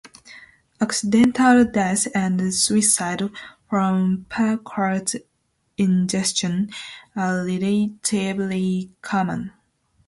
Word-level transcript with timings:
Accidental 0.81 1.63
deaths 1.63 2.07
and 2.07 2.51
suicides 2.51 3.21
from 3.69 4.25
paraquat 4.31 5.13
ingestion 5.77 6.71
are 7.15 7.45
relatively 7.45 8.89
common. 9.03 9.51